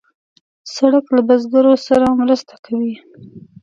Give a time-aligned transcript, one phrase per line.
[0.75, 2.93] سړک له بزګرو سره مرسته کوي.